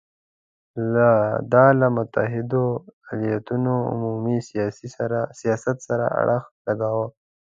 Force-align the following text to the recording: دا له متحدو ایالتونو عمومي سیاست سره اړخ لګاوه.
دا 1.53 1.65
له 1.79 1.87
متحدو 1.97 2.65
ایالتونو 3.15 3.73
عمومي 3.91 4.37
سیاست 5.41 5.75
سره 5.87 6.05
اړخ 6.21 6.43
لګاوه. 6.65 7.07